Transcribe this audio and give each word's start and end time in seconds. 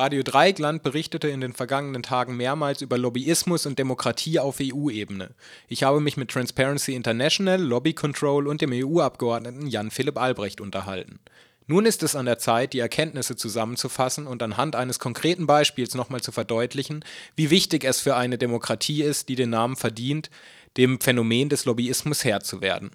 Radio 0.00 0.22
Dreieckland 0.22 0.82
berichtete 0.82 1.28
in 1.28 1.42
den 1.42 1.52
vergangenen 1.52 2.02
Tagen 2.02 2.34
mehrmals 2.34 2.80
über 2.80 2.96
Lobbyismus 2.96 3.66
und 3.66 3.78
Demokratie 3.78 4.38
auf 4.38 4.56
EU-Ebene. 4.58 5.34
Ich 5.68 5.82
habe 5.82 6.00
mich 6.00 6.16
mit 6.16 6.30
Transparency 6.30 6.94
International, 6.94 7.60
Lobby 7.60 7.92
Control 7.92 8.48
und 8.48 8.62
dem 8.62 8.72
EU-Abgeordneten 8.72 9.66
Jan-Philipp 9.66 10.16
Albrecht 10.16 10.62
unterhalten. 10.62 11.20
Nun 11.66 11.84
ist 11.84 12.02
es 12.02 12.16
an 12.16 12.24
der 12.24 12.38
Zeit, 12.38 12.72
die 12.72 12.78
Erkenntnisse 12.78 13.36
zusammenzufassen 13.36 14.26
und 14.26 14.42
anhand 14.42 14.74
eines 14.74 15.00
konkreten 15.00 15.46
Beispiels 15.46 15.94
nochmal 15.94 16.22
zu 16.22 16.32
verdeutlichen, 16.32 17.04
wie 17.36 17.50
wichtig 17.50 17.84
es 17.84 18.00
für 18.00 18.16
eine 18.16 18.38
Demokratie 18.38 19.02
ist, 19.02 19.28
die 19.28 19.36
den 19.36 19.50
Namen 19.50 19.76
verdient, 19.76 20.30
dem 20.78 20.98
Phänomen 20.98 21.50
des 21.50 21.66
Lobbyismus 21.66 22.24
Herr 22.24 22.40
zu 22.40 22.62
werden. 22.62 22.90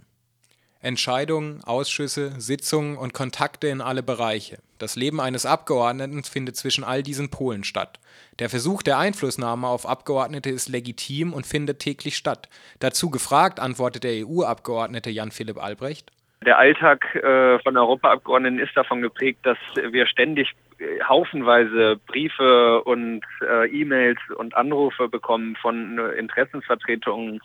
Entscheidungen, 0.86 1.62
Ausschüsse, 1.66 2.40
Sitzungen 2.40 2.96
und 2.96 3.14
Kontakte 3.14 3.68
in 3.68 3.82
alle 3.82 4.04
Bereiche. 4.04 4.60
Das 4.78 4.96
Leben 4.96 5.20
eines 5.20 5.46
Abgeordneten 5.48 6.24
findet 6.24 6.56
zwischen 6.58 6.84
all 6.84 7.02
diesen 7.02 7.32
Polen 7.32 7.64
statt. 7.64 8.00
Der 8.40 8.50
Versuch 8.50 8.84
der 8.84 9.00
Einflussnahme 9.00 9.68
auf 9.68 9.88
Abgeordnete 9.88 10.52
ist 10.52 10.70
legitim 10.70 11.34
und 11.34 11.48
findet 11.48 11.80
täglich 11.80 12.16
statt. 12.16 12.50
Dazu 12.80 13.10
gefragt 13.10 13.60
antwortet 13.60 14.04
der 14.04 14.28
EU-Abgeordnete 14.28 15.10
Jan-Philipp 15.10 15.58
Albrecht. 15.58 16.12
Der 16.46 16.60
Alltag 16.60 17.16
äh, 17.16 17.58
von 17.60 17.76
Europaabgeordneten 17.76 18.60
ist 18.60 18.78
davon 18.78 19.02
geprägt, 19.02 19.40
dass 19.44 19.58
wir 19.90 20.06
ständig 20.06 20.52
äh, 20.78 21.02
haufenweise 21.04 22.00
Briefe 22.06 22.84
und 22.84 23.22
äh, 23.42 23.68
E-Mails 23.70 24.20
und 24.38 24.56
Anrufe 24.56 25.08
bekommen 25.08 25.56
von 25.60 25.98
Interessensvertretungen, 25.98 27.40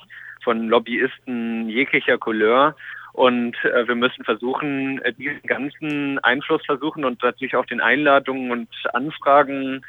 von 0.45 0.69
Lobbyisten 0.69 1.71
jeglicher 1.71 2.19
Couleur. 2.19 2.77
Und 3.13 3.57
äh, 3.65 3.89
wir 3.89 3.97
müssen 3.97 4.25
versuchen, 4.25 5.03
äh, 5.03 5.13
diesen 5.13 5.43
ganzen 5.43 6.19
Einfluss 6.21 6.65
versuchen 6.65 7.05
und 7.05 7.23
natürlich 7.23 7.57
auch 7.57 7.67
den 7.67 7.81
Einladungen 7.81 8.51
und 8.51 8.69
Anfragen 8.93 9.85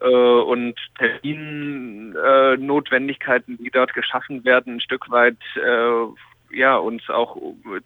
äh, 0.00 0.06
und 0.06 0.74
Terminnotwendigkeiten, 0.98 3.54
äh, 3.54 3.58
die 3.64 3.70
dort 3.70 3.92
geschaffen 3.94 4.44
werden, 4.44 4.76
ein 4.76 4.80
Stück 4.80 5.10
weit 5.10 5.38
äh, 5.56 6.06
ja, 6.56 6.76
uns 6.76 7.02
auch 7.08 7.36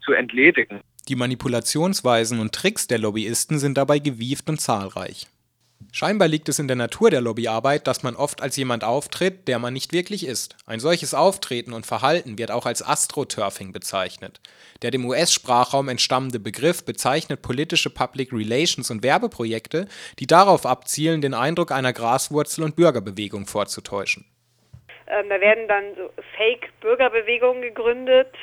zu 0.03 0.13
entledigen. 0.13 0.81
Die 1.07 1.15
Manipulationsweisen 1.15 2.39
und 2.39 2.53
Tricks 2.53 2.87
der 2.87 2.97
Lobbyisten 2.97 3.59
sind 3.59 3.77
dabei 3.77 3.99
gewieft 3.99 4.49
und 4.49 4.59
zahlreich. 4.59 5.27
Scheinbar 5.97 6.27
liegt 6.27 6.49
es 6.49 6.59
in 6.59 6.67
der 6.67 6.75
Natur 6.75 7.09
der 7.09 7.21
Lobbyarbeit, 7.21 7.87
dass 7.87 8.03
man 8.03 8.17
oft 8.17 8.41
als 8.41 8.57
jemand 8.57 8.83
auftritt, 8.83 9.47
der 9.47 9.59
man 9.59 9.71
nicht 9.71 9.93
wirklich 9.93 10.27
ist. 10.27 10.57
Ein 10.67 10.81
solches 10.81 11.13
Auftreten 11.13 11.71
und 11.71 11.85
Verhalten 11.85 12.37
wird 12.37 12.51
auch 12.51 12.65
als 12.65 12.85
Astroturfing 12.85 13.71
bezeichnet. 13.71 14.41
Der 14.81 14.91
dem 14.91 15.05
US-Sprachraum 15.05 15.87
entstammende 15.87 16.41
Begriff 16.41 16.83
bezeichnet 16.83 17.41
politische 17.41 17.89
Public 17.89 18.33
Relations 18.33 18.91
und 18.91 19.03
Werbeprojekte, 19.03 19.87
die 20.19 20.27
darauf 20.27 20.65
abzielen, 20.65 21.21
den 21.21 21.33
Eindruck 21.33 21.71
einer 21.71 21.93
Graswurzel- 21.93 22.65
und 22.65 22.75
Bürgerbewegung 22.75 23.45
vorzutäuschen. 23.45 24.25
Ähm, 25.07 25.29
da 25.29 25.39
werden 25.39 25.65
dann 25.69 25.95
so 25.95 26.09
Fake-Bürgerbewegungen 26.35 27.61
gegründet. 27.61 28.33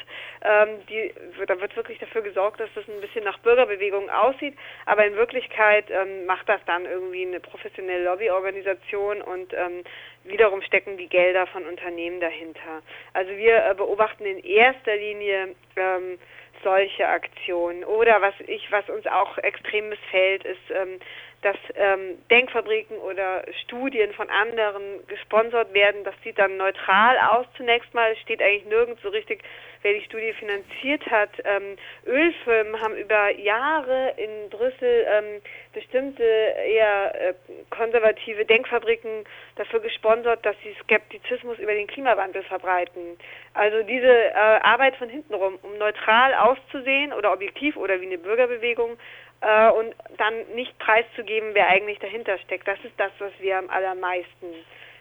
Ähm, 0.45 0.85
die, 0.89 1.15
da 1.47 1.61
wird 1.61 1.77
wirklich 1.77 1.99
dafür 1.99 2.23
gesorgt, 2.23 2.61
dass 2.61 2.71
das 2.75 2.89
ein 2.89 3.01
bisschen 3.01 3.25
nach 3.25 3.39
Bürgerbewegung 3.39 4.11
aussieht. 4.11 4.57
Aber 4.87 5.07
in 5.07 5.15
Wirklichkeit 5.15 5.87
ähm, 5.91 6.27
macht 6.27 6.49
das 6.49 6.61
dann 6.67 6.85
irgendwie 6.85 7.27
eine 7.27 7.41
professionelle 7.41 8.05
Lobbyorganisation 8.05 9.23
und 9.23 9.53
ähm, 9.53 9.85
wiederum 10.25 10.63
stecken 10.63 10.97
die 10.97 11.09
Gelder 11.09 11.47
von 11.47 11.65
Unternehmen 11.65 12.21
dahinter. 12.21 12.83
Also 13.13 13.31
wir 13.37 13.65
äh, 13.65 13.75
beobachten 13.75 14.25
in 14.25 14.39
erster 14.39 14.97
Linie 14.97 15.55
ähm, 15.77 16.19
solche 16.63 17.09
Aktionen. 17.09 17.85
Oder 17.85 18.21
was 18.21 18.35
ich, 18.47 18.71
was 18.71 18.89
uns 18.89 19.07
auch 19.07 19.39
extrem 19.39 19.89
missfällt, 19.89 20.45
ist, 20.45 20.71
ähm, 20.71 20.99
dass 21.43 21.57
ähm, 21.75 22.19
Denkfabriken 22.31 22.97
oder 22.99 23.43
Studien 23.65 24.13
von 24.13 24.31
anderen 24.31 25.05
gesponsert 25.09 25.75
werden. 25.75 26.05
Das 26.05 26.15
sieht 26.23 26.39
dann 26.39 26.57
neutral 26.57 27.19
aus 27.19 27.47
zunächst 27.57 27.93
mal. 27.95 28.13
Es 28.13 28.21
steht 28.21 28.41
eigentlich 28.41 28.67
nirgends 28.67 29.03
so 29.03 29.09
richtig, 29.09 29.43
wer 29.83 29.93
die 29.93 30.05
Studie 30.05 30.33
finanziert 30.35 31.05
hat. 31.11 31.31
Ähm, 31.45 31.77
Ölfirmen 32.07 32.81
haben 32.81 32.97
über 32.97 33.31
Jahre 33.31 34.15
in 34.17 34.51
Brüssel 34.51 35.07
ähm, 35.09 35.43
bestimmte 35.73 36.23
eher 36.23 37.15
äh, 37.15 37.35
konservative 37.71 38.45
Denkfabriken 38.45 39.25
dafür 39.57 39.81
gesponsert, 39.81 40.47
dass 40.47 40.55
sie 40.63 40.77
Skeptizismus 40.85 41.59
über 41.59 41.73
den 41.73 41.89
Klimawandel 41.89 42.45
verbreiten. 42.45 43.19
Also 43.55 43.83
diese 43.83 44.07
äh, 44.07 44.33
Arbeit 44.35 44.95
von 44.97 45.09
hintenrum, 45.09 45.59
um 45.63 45.77
neutral 45.77 46.35
auszusehen 46.53 47.13
oder 47.13 47.33
objektiv 47.33 47.77
oder 47.77 48.01
wie 48.01 48.07
eine 48.07 48.19
Bürgerbewegung, 48.19 48.99
äh, 49.43 49.71
und 49.71 49.95
dann 50.19 50.35
nicht 50.55 50.79
preiszugeben, 50.79 51.51
wer 51.53 51.69
eigentlich 51.69 51.99
dahinter 51.99 52.39
steckt. 52.39 52.67
Das 52.67 52.79
ist 52.85 52.95
das, 52.97 53.11
was 53.19 53.33
wir 53.41 53.59
am 53.59 53.69
allermeisten 53.69 54.47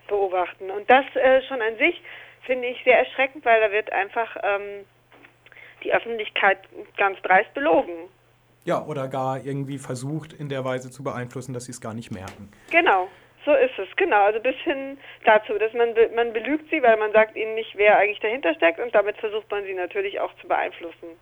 beobachten. 0.08 0.70
Und 0.72 0.90
das 0.90 1.06
äh, 1.16 1.42
schon 1.48 1.62
an 1.62 1.78
sich 1.78 2.02
finde 2.46 2.68
ich 2.68 2.84
sehr 2.84 2.98
erschreckend, 2.98 3.46
weil 3.46 3.62
da 3.62 3.72
wird 3.72 3.92
einfach 3.94 4.36
ähm, 4.42 4.86
die 5.84 5.94
Öffentlichkeit 5.94 6.58
ganz 6.98 7.22
dreist 7.22 7.54
belogen. 7.54 8.10
Ja, 8.66 8.84
oder 8.84 9.08
gar 9.08 9.44
irgendwie 9.44 9.78
versucht, 9.78 10.34
in 10.34 10.50
der 10.50 10.66
Weise 10.66 10.90
zu 10.92 11.04
beeinflussen, 11.04 11.54
dass 11.54 11.66
sie 11.66 11.72
es 11.72 11.82
gar 11.82 11.94
nicht 11.94 12.12
merken. 12.12 12.52
Genau, 12.72 13.10
so 13.46 13.54
ist 13.54 13.78
es, 13.78 13.88
genau. 13.96 14.26
Also 14.26 14.40
bis 14.40 14.56
hin 14.64 14.98
dazu, 15.24 15.58
dass 15.58 15.74
man, 15.74 15.96
man 16.16 16.34
belügt 16.34 16.70
sie, 16.70 16.82
weil 16.82 16.98
man 16.98 17.12
sagt 17.12 17.36
ihnen 17.36 17.56
nicht, 17.56 17.76
wer 17.76 17.98
eigentlich 17.98 18.20
dahinter 18.20 18.54
steckt 18.56 18.80
und 18.80 18.94
damit 18.94 19.18
versucht 19.18 19.50
man 19.50 19.64
sie 19.66 19.74
natürlich 19.74 20.20
auch 20.20 20.34
zu 20.42 20.48
beeinflussen. 20.48 21.18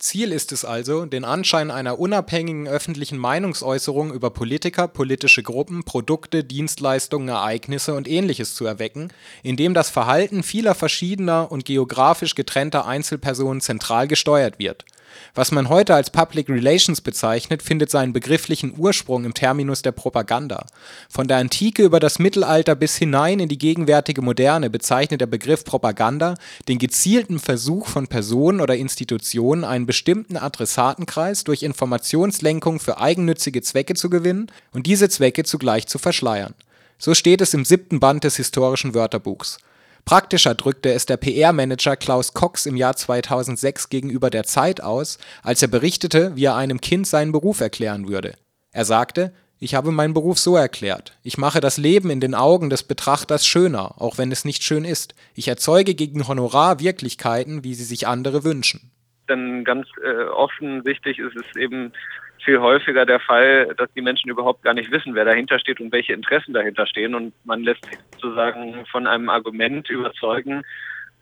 Ziel 0.00 0.32
ist 0.32 0.50
es 0.50 0.64
also, 0.64 1.04
den 1.04 1.24
Anschein 1.26 1.70
einer 1.70 1.98
unabhängigen 1.98 2.66
öffentlichen 2.66 3.18
Meinungsäußerung 3.18 4.14
über 4.14 4.30
Politiker, 4.30 4.88
politische 4.88 5.42
Gruppen, 5.42 5.84
Produkte, 5.84 6.42
Dienstleistungen, 6.42 7.28
Ereignisse 7.28 7.94
und 7.94 8.08
ähnliches 8.08 8.54
zu 8.54 8.64
erwecken, 8.64 9.12
indem 9.42 9.74
das 9.74 9.90
Verhalten 9.90 10.42
vieler 10.42 10.74
verschiedener 10.74 11.52
und 11.52 11.66
geografisch 11.66 12.34
getrennter 12.34 12.86
Einzelpersonen 12.86 13.60
zentral 13.60 14.08
gesteuert 14.08 14.58
wird 14.58 14.86
was 15.34 15.52
man 15.52 15.68
heute 15.68 15.94
als 15.94 16.10
Public 16.10 16.48
Relations 16.48 17.00
bezeichnet, 17.00 17.62
findet 17.62 17.90
seinen 17.90 18.12
begrifflichen 18.12 18.74
Ursprung 18.76 19.24
im 19.24 19.34
Terminus 19.34 19.82
der 19.82 19.92
Propaganda. 19.92 20.66
Von 21.08 21.28
der 21.28 21.38
Antike 21.38 21.82
über 21.82 22.00
das 22.00 22.18
Mittelalter 22.18 22.74
bis 22.74 22.96
hinein 22.96 23.40
in 23.40 23.48
die 23.48 23.58
gegenwärtige 23.58 24.22
Moderne 24.22 24.70
bezeichnet 24.70 25.20
der 25.20 25.26
Begriff 25.26 25.64
Propaganda 25.64 26.34
den 26.68 26.78
gezielten 26.78 27.38
Versuch 27.38 27.86
von 27.86 28.06
Personen 28.06 28.60
oder 28.60 28.76
Institutionen, 28.76 29.64
einen 29.64 29.86
bestimmten 29.86 30.36
Adressatenkreis 30.36 31.44
durch 31.44 31.62
Informationslenkung 31.62 32.80
für 32.80 32.98
eigennützige 32.98 33.62
Zwecke 33.62 33.94
zu 33.94 34.10
gewinnen 34.10 34.50
und 34.72 34.86
diese 34.86 35.08
Zwecke 35.08 35.44
zugleich 35.44 35.86
zu 35.86 35.98
verschleiern. 35.98 36.54
So 36.98 37.14
steht 37.14 37.40
es 37.40 37.54
im 37.54 37.64
siebten 37.64 37.98
Band 37.98 38.24
des 38.24 38.36
historischen 38.36 38.94
Wörterbuchs. 38.94 39.58
Praktischer 40.04 40.54
drückte 40.54 40.92
es 40.92 41.06
der 41.06 41.16
PR-Manager 41.16 41.96
Klaus 41.96 42.34
Cox 42.34 42.66
im 42.66 42.76
Jahr 42.76 42.96
2006 42.96 43.88
gegenüber 43.88 44.30
der 44.30 44.44
Zeit 44.44 44.82
aus, 44.82 45.18
als 45.42 45.62
er 45.62 45.68
berichtete, 45.68 46.36
wie 46.36 46.44
er 46.44 46.56
einem 46.56 46.80
Kind 46.80 47.06
seinen 47.06 47.32
Beruf 47.32 47.60
erklären 47.60 48.08
würde. 48.08 48.34
Er 48.72 48.84
sagte, 48.84 49.32
ich 49.62 49.74
habe 49.74 49.92
meinen 49.92 50.14
Beruf 50.14 50.38
so 50.38 50.56
erklärt. 50.56 51.18
Ich 51.22 51.36
mache 51.36 51.60
das 51.60 51.76
Leben 51.76 52.08
in 52.08 52.20
den 52.20 52.34
Augen 52.34 52.70
des 52.70 52.82
Betrachters 52.82 53.46
schöner, 53.46 54.00
auch 54.00 54.16
wenn 54.16 54.32
es 54.32 54.46
nicht 54.46 54.62
schön 54.62 54.86
ist. 54.86 55.14
Ich 55.34 55.48
erzeuge 55.48 55.94
gegen 55.94 56.26
Honorar 56.26 56.80
Wirklichkeiten, 56.80 57.62
wie 57.62 57.74
sie 57.74 57.84
sich 57.84 58.08
andere 58.08 58.42
wünschen. 58.42 58.90
Dann 59.26 59.64
ganz 59.64 59.86
äh, 60.02 60.24
offensichtlich 60.24 61.18
ist 61.18 61.36
es 61.36 61.56
eben 61.56 61.92
viel 62.42 62.60
häufiger 62.60 63.06
der 63.06 63.20
Fall, 63.20 63.74
dass 63.76 63.92
die 63.94 64.02
Menschen 64.02 64.30
überhaupt 64.30 64.62
gar 64.62 64.74
nicht 64.74 64.90
wissen, 64.90 65.14
wer 65.14 65.24
dahinter 65.24 65.58
steht 65.58 65.80
und 65.80 65.92
welche 65.92 66.12
Interessen 66.12 66.52
dahinter 66.54 66.86
stehen. 66.86 67.14
Und 67.14 67.32
man 67.44 67.62
lässt 67.62 67.84
sich 67.84 67.98
sozusagen 68.14 68.84
von 68.86 69.06
einem 69.06 69.28
Argument 69.28 69.88
überzeugen, 69.88 70.62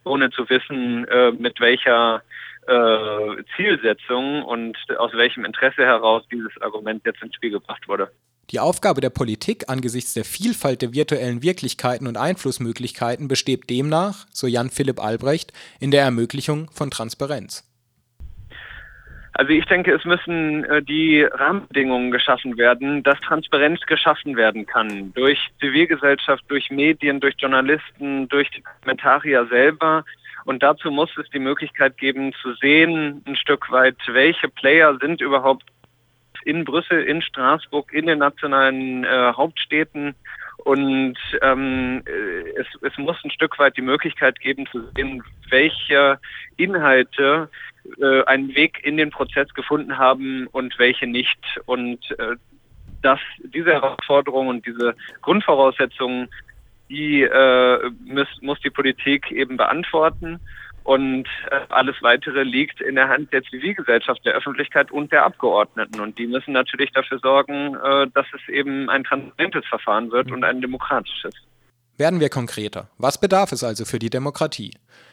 ohne 0.04 0.30
zu 0.30 0.48
wissen, 0.48 1.06
äh, 1.08 1.32
mit 1.32 1.60
welcher 1.60 2.22
äh, 2.66 3.42
Zielsetzung 3.56 4.42
und 4.42 4.76
aus 4.98 5.12
welchem 5.14 5.44
Interesse 5.44 5.84
heraus 5.84 6.22
dieses 6.30 6.52
Argument 6.60 7.04
jetzt 7.04 7.22
ins 7.22 7.34
Spiel 7.34 7.50
gebracht 7.50 7.88
wurde. 7.88 8.10
Die 8.50 8.60
Aufgabe 8.60 9.02
der 9.02 9.10
Politik 9.10 9.68
angesichts 9.68 10.14
der 10.14 10.24
Vielfalt 10.24 10.80
der 10.80 10.94
virtuellen 10.94 11.42
Wirklichkeiten 11.42 12.06
und 12.06 12.16
Einflussmöglichkeiten 12.16 13.28
besteht 13.28 13.68
demnach, 13.68 14.26
so 14.32 14.46
Jan 14.46 14.70
Philipp 14.70 15.00
Albrecht, 15.00 15.52
in 15.80 15.90
der 15.90 16.02
Ermöglichung 16.02 16.70
von 16.70 16.90
Transparenz. 16.90 17.67
Also 19.38 19.52
ich 19.52 19.64
denke, 19.66 19.92
es 19.92 20.04
müssen 20.04 20.64
äh, 20.64 20.82
die 20.82 21.22
Rahmenbedingungen 21.22 22.10
geschaffen 22.10 22.58
werden, 22.58 23.04
dass 23.04 23.20
Transparenz 23.20 23.80
geschaffen 23.86 24.36
werden 24.36 24.66
kann. 24.66 25.12
Durch 25.14 25.38
Zivilgesellschaft, 25.60 26.42
durch 26.48 26.70
Medien, 26.72 27.20
durch 27.20 27.36
Journalisten, 27.38 28.28
durch 28.28 28.50
die 28.50 28.64
Kommentarier 28.82 29.46
selber. 29.46 30.04
Und 30.44 30.64
dazu 30.64 30.90
muss 30.90 31.16
es 31.16 31.30
die 31.30 31.38
Möglichkeit 31.38 31.96
geben, 31.98 32.32
zu 32.42 32.52
sehen, 32.54 33.22
ein 33.26 33.36
Stück 33.36 33.70
weit, 33.70 33.96
welche 34.08 34.48
Player 34.48 34.98
sind 35.00 35.20
überhaupt 35.20 35.62
in 36.44 36.64
Brüssel, 36.64 37.04
in 37.04 37.22
Straßburg, 37.22 37.92
in 37.92 38.06
den 38.06 38.18
nationalen 38.18 39.04
äh, 39.04 39.32
Hauptstädten. 39.36 40.16
Und 40.64 41.16
ähm, 41.42 42.02
äh, 42.06 42.60
es, 42.60 42.66
es 42.82 42.98
muss 42.98 43.16
ein 43.22 43.30
Stück 43.30 43.56
weit 43.60 43.76
die 43.76 43.82
Möglichkeit 43.82 44.40
geben, 44.40 44.66
zu 44.66 44.82
sehen, 44.96 45.22
welche 45.48 46.18
Inhalte 46.56 47.48
äh, 48.00 48.24
einen 48.24 48.54
Weg 48.54 48.84
in 48.84 48.96
den 48.96 49.10
Prozess 49.10 49.52
gefunden 49.54 49.98
haben 49.98 50.46
und 50.48 50.78
welche 50.78 51.06
nicht. 51.06 51.38
Und 51.66 51.98
äh, 52.18 52.36
dass 53.02 53.20
diese 53.42 53.72
Herausforderungen 53.72 54.48
und 54.48 54.66
diese 54.66 54.94
Grundvoraussetzungen, 55.22 56.28
die 56.88 57.22
äh, 57.22 57.90
muss, 58.04 58.28
muss 58.40 58.60
die 58.60 58.70
Politik 58.70 59.30
eben 59.30 59.56
beantworten. 59.56 60.40
Und 60.84 61.28
äh, 61.50 61.60
alles 61.68 61.96
Weitere 62.00 62.44
liegt 62.44 62.80
in 62.80 62.94
der 62.94 63.08
Hand 63.08 63.32
der 63.32 63.42
Zivilgesellschaft, 63.42 64.24
der 64.24 64.34
Öffentlichkeit 64.34 64.90
und 64.90 65.12
der 65.12 65.24
Abgeordneten. 65.24 66.00
Und 66.00 66.18
die 66.18 66.26
müssen 66.26 66.52
natürlich 66.52 66.90
dafür 66.92 67.18
sorgen, 67.18 67.74
äh, 67.74 68.06
dass 68.14 68.26
es 68.32 68.48
eben 68.48 68.88
ein 68.88 69.04
transparentes 69.04 69.66
Verfahren 69.66 70.10
wird 70.10 70.30
und 70.32 70.44
ein 70.44 70.62
demokratisches. 70.62 71.34
Werden 71.98 72.20
wir 72.20 72.28
konkreter. 72.28 72.88
Was 72.96 73.18
bedarf 73.18 73.50
es 73.50 73.64
also 73.64 73.84
für 73.84 73.98
die 73.98 74.08
Demokratie? 74.08 74.70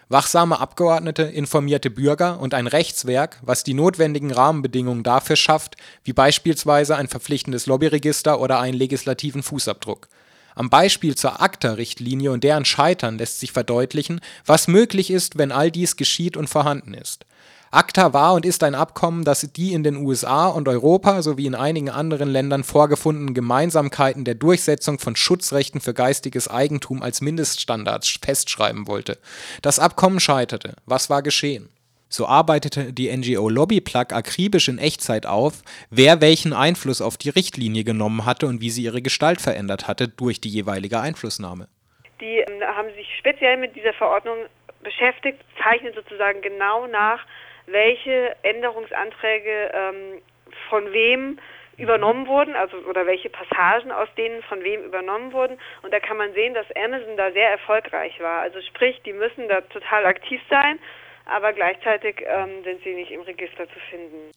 Wachsame 0.08 0.60
Abgeordnete, 0.60 1.24
informierte 1.24 1.90
Bürger 1.90 2.40
und 2.40 2.54
ein 2.54 2.68
Rechtswerk, 2.68 3.40
was 3.42 3.64
die 3.64 3.74
notwendigen 3.74 4.32
Rahmenbedingungen 4.32 5.02
dafür 5.02 5.36
schafft, 5.36 5.78
wie 6.04 6.14
beispielsweise 6.14 6.96
ein 6.96 7.08
verpflichtendes 7.08 7.66
Lobbyregister 7.66 8.40
oder 8.40 8.60
einen 8.60 8.78
legislativen 8.78 9.42
Fußabdruck. 9.42 10.10
Am 10.56 10.70
Beispiel 10.70 11.16
zur 11.16 11.42
ACTA-Richtlinie 11.42 12.32
und 12.32 12.44
deren 12.44 12.66
Scheitern 12.66 13.18
lässt 13.18 13.40
sich 13.40 13.52
verdeutlichen, 13.52 14.22
was 14.46 14.68
möglich 14.68 15.12
ist, 15.12 15.38
wenn 15.38 15.52
all 15.52 15.70
dies 15.70 15.98
geschieht 15.98 16.38
und 16.38 16.50
vorhanden 16.50 16.94
ist. 16.94 17.26
ACTA 17.72 18.14
war 18.14 18.36
und 18.36 18.46
ist 18.46 18.64
ein 18.64 18.74
Abkommen, 18.74 19.26
das 19.26 19.50
die 19.54 19.74
in 19.74 19.84
den 19.84 19.98
USA 19.98 20.48
und 20.48 20.70
Europa 20.70 21.22
sowie 21.22 21.46
in 21.46 21.56
einigen 21.56 21.90
anderen 21.90 22.30
Ländern 22.30 22.64
vorgefundenen 22.64 23.34
Gemeinsamkeiten 23.34 24.24
der 24.24 24.36
Durchsetzung 24.36 24.98
von 24.98 25.18
Schutzrechten 25.18 25.82
für 25.82 25.94
geistiges 25.94 26.48
Eigentum 26.48 27.02
als 27.02 27.20
Mindeststandards 27.20 28.20
festschreiben 28.22 28.88
wollte. 28.88 29.18
Das 29.62 29.80
Abkommen 29.80 30.22
scheiterte. 30.22 30.76
Was 30.86 31.10
war 31.10 31.22
geschehen? 31.22 31.68
So 32.08 32.28
arbeitete 32.28 32.94
die 32.94 33.16
NGO 33.16 33.50
Lobbyplug 33.50 34.14
akribisch 34.14 34.68
in 34.68 34.78
Echtzeit 34.78 35.26
auf, 35.26 35.64
wer 35.90 36.22
welchen 36.22 36.54
Einfluss 36.54 37.02
auf 37.02 37.18
die 37.18 37.30
Richtlinie 37.30 37.84
genommen 37.84 38.26
hatte 38.26 38.46
und 38.46 38.62
wie 38.62 38.70
sie 38.70 38.84
ihre 38.84 39.02
Gestalt 39.02 39.42
verändert 39.42 39.88
hatte 39.88 40.08
durch 40.08 40.40
die 40.40 40.50
jeweilige 40.50 41.00
Einflussnahme. 41.00 41.68
Die 42.22 42.40
äh, 42.40 42.62
haben 42.62 42.90
sich 42.96 43.08
speziell 43.18 43.58
mit 43.58 43.76
dieser 43.76 43.94
Verordnung 43.94 44.38
beschäftigt, 44.84 45.40
zeichnen 45.62 45.94
sozusagen 45.94 46.42
genau 46.42 46.88
nach, 46.88 47.26
welche 47.66 48.36
Änderungsanträge 48.44 49.72
ähm, 49.74 50.22
von 50.70 50.92
wem 50.94 51.40
übernommen 51.78 52.28
wurden, 52.28 52.56
also 52.56 52.78
oder 52.88 53.06
welche 53.06 53.30
Passagen 53.30 53.92
aus 53.92 54.08
denen 54.16 54.42
von 54.44 54.64
wem 54.64 54.84
übernommen 54.84 55.34
wurden. 55.34 55.58
Und 55.82 55.94
da 55.94 56.00
kann 56.00 56.18
man 56.18 56.34
sehen, 56.34 56.54
dass 56.54 56.66
Amazon 56.76 57.18
da 57.18 57.32
sehr 57.32 57.50
erfolgreich 57.50 58.20
war. 58.22 58.42
Also 58.42 58.62
sprich, 58.62 59.02
die 59.04 59.14
müssen 59.14 59.50
da 59.50 59.62
total 59.62 60.06
aktiv 60.06 60.40
sein, 60.50 60.80
aber 61.26 61.54
gleichzeitig 61.54 62.24
ähm, 62.26 62.64
sind 62.64 62.82
sie 62.84 62.94
nicht 62.94 63.12
im 63.12 63.22
Register 63.22 63.68
zu 63.68 63.80
finden. 63.90 64.32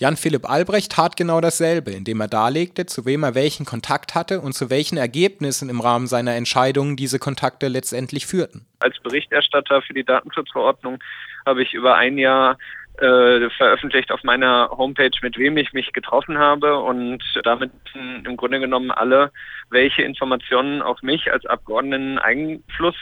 Jan 0.00 0.16
Philipp 0.16 0.48
Albrecht 0.48 0.92
tat 0.92 1.18
genau 1.18 1.42
dasselbe, 1.42 1.90
indem 1.90 2.22
er 2.22 2.28
darlegte, 2.28 2.86
zu 2.86 3.04
wem 3.04 3.22
er 3.22 3.34
welchen 3.34 3.66
Kontakt 3.66 4.14
hatte 4.14 4.40
und 4.40 4.52
zu 4.52 4.70
welchen 4.70 4.96
Ergebnissen 4.96 5.68
im 5.68 5.82
Rahmen 5.82 6.06
seiner 6.06 6.34
Entscheidungen 6.36 6.96
diese 6.96 7.18
Kontakte 7.18 7.68
letztendlich 7.68 8.24
führten. 8.26 8.66
Als 8.78 8.98
Berichterstatter 9.00 9.82
für 9.82 9.92
die 9.92 10.04
Datenschutzverordnung 10.04 11.00
habe 11.44 11.62
ich 11.62 11.74
über 11.74 11.96
ein 11.96 12.16
Jahr 12.16 12.56
äh, 12.96 13.50
veröffentlicht 13.50 14.10
auf 14.10 14.22
meiner 14.22 14.70
Homepage, 14.70 15.10
mit 15.20 15.36
wem 15.36 15.58
ich 15.58 15.74
mich 15.74 15.92
getroffen 15.92 16.38
habe 16.38 16.78
und 16.78 17.22
damit 17.44 17.70
im 17.94 18.36
Grunde 18.38 18.60
genommen 18.60 18.90
alle, 18.90 19.32
welche 19.68 20.00
Informationen 20.02 20.80
auf 20.80 21.02
mich 21.02 21.30
als 21.30 21.44
Abgeordneten 21.44 22.18
Einfluss 22.18 22.96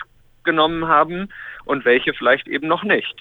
genommen 0.49 0.89
haben 0.89 1.29
und 1.67 1.85
welche 1.85 2.15
vielleicht 2.15 2.49
eben 2.49 2.67
noch 2.67 2.83
nicht. 2.83 3.15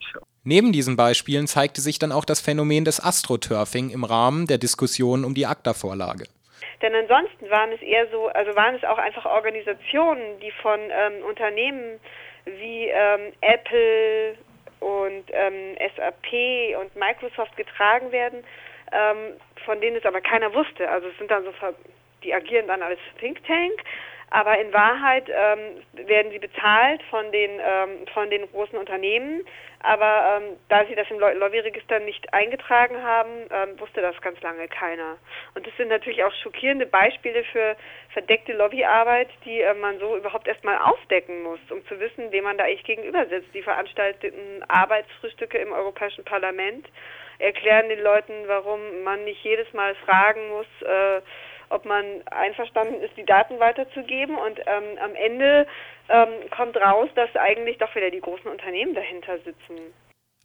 Neben 0.43 0.71
diesen 0.71 0.95
Beispielen 0.95 1.45
zeigte 1.45 1.81
sich 1.81 1.99
dann 1.99 2.13
auch 2.13 2.23
das 2.23 2.39
Phänomen 2.39 2.85
des 2.85 3.03
Astroturfing 3.03 3.89
im 3.89 4.05
Rahmen 4.05 4.47
der 4.47 4.57
Diskussion 4.57 5.25
um 5.25 5.33
die 5.33 5.45
ACTA-Vorlage. 5.45 6.23
Denn 6.81 6.95
ansonsten 6.95 7.49
waren 7.49 7.71
es 7.73 7.81
eher 7.81 8.07
so, 8.11 8.27
also 8.27 8.55
waren 8.55 8.75
es 8.75 8.83
auch 8.85 8.97
einfach 8.97 9.25
Organisationen, 9.25 10.39
die 10.41 10.51
von 10.61 10.79
ähm, 10.79 11.25
Unternehmen 11.27 11.99
wie 12.45 12.87
ähm, 12.87 13.33
Apple 13.41 14.37
und 14.79 15.25
ähm, 15.33 15.75
SAP 15.95 16.79
und 16.79 16.95
Microsoft 16.95 17.57
getragen 17.57 18.11
werden, 18.13 18.43
ähm, 18.93 19.33
von 19.65 19.81
denen 19.81 19.97
es 19.97 20.05
aber 20.05 20.21
keiner 20.21 20.53
wusste. 20.53 20.89
Also 20.89 21.07
es 21.07 21.17
sind 21.17 21.29
dann 21.29 21.43
so, 21.43 21.51
die 22.23 22.33
agieren 22.33 22.67
dann 22.67 22.81
als 22.81 22.99
Think 23.19 23.45
Tank, 23.45 23.83
aber 24.29 24.59
in 24.59 24.73
Wahrheit 24.73 25.29
ähm, 25.29 26.07
werden 26.07 26.31
sie 26.31 26.39
bezahlt 26.39 27.01
von 27.09 27.31
den 27.31 27.51
ähm, 27.59 28.07
von 28.13 28.29
den 28.29 28.49
großen 28.51 28.77
Unternehmen. 28.77 29.45
Aber 29.79 30.41
ähm, 30.41 30.57
da 30.69 30.85
sie 30.85 30.95
das 30.95 31.09
im 31.11 31.19
Lobbyregister 31.19 31.99
nicht 31.99 32.33
eingetragen 32.33 33.01
haben, 33.03 33.47
ähm, 33.51 33.79
wusste 33.79 34.01
das 34.01 34.19
ganz 34.21 34.41
lange 34.41 34.67
keiner. 34.67 35.17
Und 35.53 35.67
das 35.67 35.75
sind 35.77 35.89
natürlich 35.89 36.23
auch 36.23 36.33
schockierende 36.41 36.87
Beispiele 36.87 37.43
für 37.45 37.75
verdeckte 38.09 38.53
Lobbyarbeit, 38.53 39.29
die 39.45 39.61
äh, 39.61 39.73
man 39.75 39.99
so 39.99 40.17
überhaupt 40.17 40.47
erstmal 40.47 40.79
aufdecken 40.79 41.43
muss, 41.43 41.59
um 41.69 41.85
zu 41.85 41.99
wissen, 41.99 42.31
wem 42.31 42.45
man 42.45 42.57
da 42.57 42.63
eigentlich 42.63 42.83
gegenüber 42.85 43.27
sitzt. 43.27 43.53
Die 43.53 43.61
veranstalteten 43.61 44.63
Arbeitsfrühstücke 44.67 45.59
im 45.59 45.71
Europäischen 45.71 46.25
Parlament 46.25 46.87
erklären 47.39 47.87
den 47.87 48.01
Leuten, 48.01 48.33
warum 48.47 49.03
man 49.03 49.23
nicht 49.25 49.43
jedes 49.43 49.71
Mal 49.73 49.93
fragen 49.95 50.49
muss. 50.49 50.65
Äh, 50.81 51.21
ob 51.69 51.85
man 51.85 52.05
einverstanden 52.31 53.01
ist, 53.01 53.15
die 53.17 53.25
Daten 53.25 53.59
weiterzugeben. 53.59 54.37
Und 54.37 54.59
ähm, 54.59 54.97
am 55.03 55.15
Ende 55.15 55.67
ähm, 56.09 56.49
kommt 56.55 56.77
raus, 56.77 57.09
dass 57.15 57.35
eigentlich 57.35 57.77
doch 57.77 57.93
wieder 57.95 58.11
die 58.11 58.21
großen 58.21 58.49
Unternehmen 58.49 58.93
dahinter 58.93 59.37
sitzen. 59.39 59.93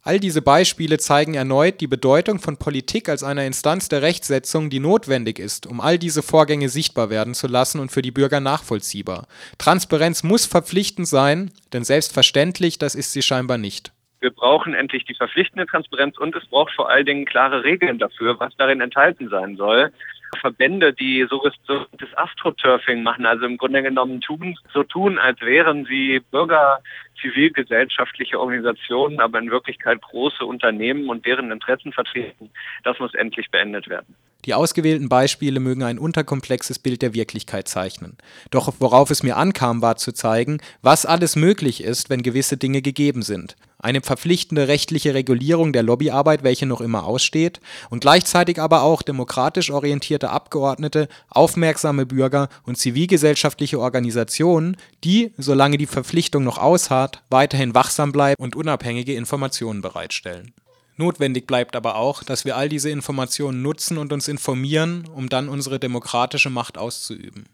All 0.05 0.19
diese 0.19 0.41
Beispiele 0.41 0.97
zeigen 0.97 1.33
erneut 1.33 1.79
die 1.79 1.87
Bedeutung 1.87 2.39
von 2.39 2.57
Politik 2.57 3.07
als 3.07 3.23
einer 3.23 3.45
Instanz 3.45 3.87
der 3.87 4.01
Rechtsetzung, 4.01 4.69
die 4.69 4.81
notwendig 4.81 5.39
ist, 5.39 5.65
um 5.65 5.79
all 5.79 5.97
diese 5.97 6.21
Vorgänge 6.21 6.67
sichtbar 6.67 7.09
werden 7.09 7.33
zu 7.33 7.47
lassen 7.47 7.79
und 7.79 7.89
für 7.89 8.01
die 8.01 8.11
Bürger 8.11 8.41
nachvollziehbar. 8.41 9.27
Transparenz 9.57 10.21
muss 10.21 10.45
verpflichtend 10.45 11.07
sein, 11.07 11.51
denn 11.71 11.85
selbstverständlich, 11.85 12.79
das 12.79 12.95
ist 12.95 13.13
sie 13.13 13.21
scheinbar 13.21 13.57
nicht. 13.57 13.93
Wir 14.19 14.31
brauchen 14.31 14.73
endlich 14.73 15.05
die 15.05 15.15
verpflichtende 15.15 15.65
Transparenz 15.67 16.17
und 16.17 16.35
es 16.35 16.45
braucht 16.47 16.73
vor 16.73 16.89
allen 16.89 17.05
Dingen 17.05 17.25
klare 17.25 17.63
Regeln 17.63 17.97
dafür, 17.97 18.37
was 18.41 18.53
darin 18.57 18.81
enthalten 18.81 19.29
sein 19.29 19.55
soll. 19.55 19.93
Verbände, 20.39 20.93
die 20.93 21.25
so 21.29 21.41
das 21.67 22.09
Astroturfing 22.15 23.03
machen, 23.03 23.25
also 23.25 23.45
im 23.45 23.57
Grunde 23.57 23.83
genommen 23.83 24.21
tun, 24.21 24.57
so 24.73 24.83
tun, 24.83 25.17
als 25.17 25.39
wären 25.41 25.85
sie 25.85 26.21
Bürger, 26.31 26.79
zivilgesellschaftliche 27.21 28.39
Organisationen, 28.39 29.19
aber 29.19 29.39
in 29.39 29.49
Wirklichkeit 29.49 30.01
große 30.01 30.45
Unternehmen 30.45 31.09
und 31.09 31.25
deren 31.25 31.51
Interessen 31.51 31.93
vertreten. 31.93 32.49
Das 32.83 32.99
muss 32.99 33.13
endlich 33.13 33.49
beendet 33.49 33.87
werden. 33.87 34.15
Die 34.45 34.53
ausgewählten 34.53 35.07
Beispiele 35.07 35.61
mögen 35.61 35.83
ein 35.83 35.97
unterkomplexes 35.97 36.79
Bild 36.79 37.01
der 37.01 37.13
Wirklichkeit 37.13 37.69
zeichnen. 37.69 38.17
Doch 38.51 38.73
worauf 38.79 39.09
es 39.09 39.23
mir 39.23 39.37
ankam, 39.37 39.81
war 39.81 39.95
zu 39.95 40.11
zeigen, 40.11 40.59
was 40.81 41.05
alles 41.05 41.37
möglich 41.37 41.81
ist, 41.81 42.09
wenn 42.09 42.23
gewisse 42.23 42.57
Dinge 42.57 42.81
gegeben 42.81 43.21
sind 43.21 43.55
eine 43.83 44.01
verpflichtende 44.01 44.67
rechtliche 44.67 45.13
Regulierung 45.13 45.73
der 45.73 45.83
Lobbyarbeit, 45.83 46.43
welche 46.43 46.65
noch 46.65 46.81
immer 46.81 47.05
aussteht, 47.05 47.59
und 47.89 48.01
gleichzeitig 48.01 48.59
aber 48.59 48.81
auch 48.81 49.01
demokratisch 49.01 49.71
orientierte 49.71 50.29
Abgeordnete, 50.29 51.07
aufmerksame 51.29 52.05
Bürger 52.05 52.49
und 52.65 52.77
zivilgesellschaftliche 52.77 53.79
Organisationen, 53.79 54.77
die, 55.03 55.33
solange 55.37 55.77
die 55.77 55.85
Verpflichtung 55.85 56.43
noch 56.43 56.57
ausharrt, 56.57 57.23
weiterhin 57.29 57.75
wachsam 57.75 58.11
bleiben 58.11 58.41
und 58.41 58.55
unabhängige 58.55 59.15
Informationen 59.15 59.81
bereitstellen. 59.81 60.53
Notwendig 60.95 61.47
bleibt 61.47 61.75
aber 61.75 61.95
auch, 61.95 62.23
dass 62.23 62.45
wir 62.45 62.55
all 62.55 62.69
diese 62.69 62.89
Informationen 62.89 63.61
nutzen 63.61 63.97
und 63.97 64.13
uns 64.13 64.27
informieren, 64.27 65.09
um 65.13 65.27
dann 65.27 65.49
unsere 65.49 65.79
demokratische 65.79 66.49
Macht 66.49 66.77
auszuüben. 66.77 67.49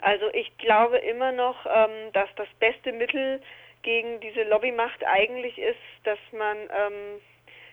Also 0.00 0.26
ich 0.34 0.56
glaube 0.58 0.98
immer 0.98 1.32
noch, 1.32 1.64
ähm, 1.64 2.12
dass 2.12 2.28
das 2.36 2.48
beste 2.60 2.92
Mittel 2.92 3.40
gegen 3.84 4.20
diese 4.20 4.42
Lobbymacht 4.42 5.04
eigentlich 5.06 5.56
ist, 5.58 5.78
dass 6.02 6.18
man, 6.32 6.56
ähm, 6.56 7.20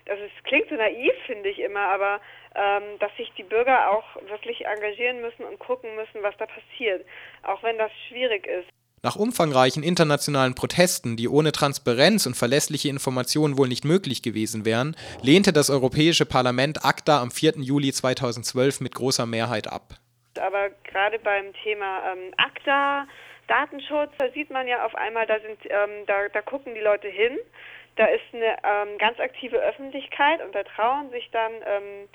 also 0.08 0.24
es 0.24 0.44
klingt 0.44 0.70
so 0.70 0.76
naiv, 0.76 1.14
finde 1.26 1.50
ich 1.50 1.60
immer, 1.60 1.88
aber 1.88 2.22
ähm, 2.54 3.00
dass 3.00 3.16
sich 3.18 3.32
die 3.38 3.44
Bürger 3.44 3.90
auch 3.90 4.16
wirklich 4.30 4.66
engagieren 4.66 5.22
müssen 5.22 5.44
und 5.44 5.58
gucken 5.58 5.96
müssen, 5.96 6.22
was 6.22 6.36
da 6.38 6.46
passiert, 6.46 7.06
auch 7.44 7.64
wenn 7.64 7.78
das 7.78 7.92
schwierig 8.10 8.46
ist. 8.46 8.70
Nach 9.04 9.16
umfangreichen 9.16 9.82
internationalen 9.82 10.54
Protesten, 10.54 11.18
die 11.18 11.28
ohne 11.28 11.52
Transparenz 11.52 12.28
und 12.28 12.36
verlässliche 12.36 12.90
Informationen 12.90 13.58
wohl 13.58 13.68
nicht 13.68 13.84
möglich 13.84 14.22
gewesen 14.22 14.64
wären, 14.64 14.96
lehnte 15.24 15.54
das 15.54 15.72
Europäische 15.72 16.28
Parlament 16.28 16.86
ACTA 16.86 17.20
am 17.20 17.32
4. 17.32 17.54
Juli 17.62 17.92
2012 17.92 18.82
mit 18.82 18.94
großer 18.94 19.26
Mehrheit 19.26 19.68
ab. 19.68 19.96
Aber 20.40 20.70
gerade 20.84 21.18
beim 21.18 21.52
Thema 21.64 22.14
ähm, 22.14 22.32
ACTA 22.38 23.08
Datenschutz, 23.52 24.12
da 24.18 24.30
sieht 24.30 24.50
man 24.50 24.66
ja 24.66 24.86
auf 24.86 24.96
einmal, 24.96 25.28
da 25.28 25.38
sind, 25.42 25.60
ähm, 25.66 26.06
da, 26.08 26.30
da 26.30 26.42
gucken 26.42 26.74
die 26.74 26.80
Leute 26.80 27.10
hin. 27.10 27.38
Da 27.98 28.06
ist 28.06 28.24
eine 28.32 28.56
ähm, 28.64 28.98
ganz 28.98 29.20
aktive 29.20 29.58
Öffentlichkeit 29.58 30.42
und 30.42 30.56
da 30.56 30.64
trauen 30.64 31.10
sich 31.12 31.30
dann 31.32 31.52
ähm, 31.66 32.08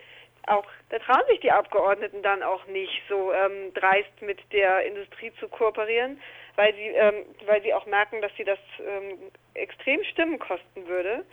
auch, 0.47 0.65
da 0.89 0.99
trauen 0.99 1.27
sich 1.29 1.41
die 1.41 1.53
Abgeordneten 1.53 2.23
dann 2.23 2.43
auch 2.43 2.67
nicht 2.69 3.03
so 3.11 3.35
ähm, 3.35 3.75
dreist 3.75 4.23
mit 4.23 4.39
der 4.51 4.87
Industrie 4.87 5.31
zu 5.39 5.49
kooperieren, 5.49 6.19
weil 6.55 6.73
sie, 6.75 6.89
ähm, 6.89 7.27
weil 7.45 7.61
sie 7.63 7.75
auch 7.75 7.85
merken, 7.85 8.23
dass 8.23 8.35
sie 8.37 8.45
das 8.45 8.59
ähm, 8.81 9.19
extrem 9.53 10.03
Stimmen 10.05 10.39
kosten 10.39 10.87
würde. 10.87 11.27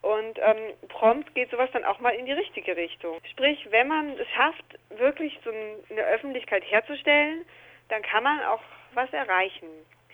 Und 0.00 0.38
ähm, 0.38 0.72
prompt 0.88 1.34
geht 1.34 1.50
sowas 1.50 1.68
dann 1.74 1.84
auch 1.84 2.00
mal 2.00 2.14
in 2.14 2.24
die 2.24 2.32
richtige 2.32 2.74
Richtung. 2.74 3.18
Sprich, 3.30 3.66
wenn 3.70 3.88
man 3.88 4.18
es 4.18 4.28
schafft, 4.34 4.64
wirklich 4.96 5.38
so 5.44 5.50
eine 5.50 6.02
Öffentlichkeit 6.06 6.64
herzustellen, 6.64 7.44
dann 7.90 8.00
kann 8.00 8.22
man 8.22 8.42
auch 8.44 8.62
was 8.94 9.08
erreichen. 9.12 9.86